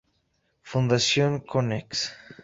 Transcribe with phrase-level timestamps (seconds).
[0.71, 1.87] Fundación Konex.